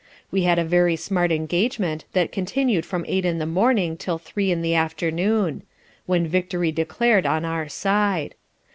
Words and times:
We 0.31 0.41
had 0.41 0.57
a 0.57 0.63
very 0.65 0.95
smart 0.95 1.31
engagement 1.31 2.05
that 2.13 2.31
continued 2.31 2.87
from 2.87 3.05
eight 3.07 3.23
in 3.23 3.37
the 3.37 3.45
morning 3.45 3.97
till 3.97 4.17
three 4.17 4.49
in 4.49 4.63
the 4.63 4.73
afternoon; 4.73 5.61
when 6.07 6.25
victory 6.25 6.71
declar'd 6.71 7.27
on 7.27 7.45
our 7.45 7.69
side. 7.69 8.33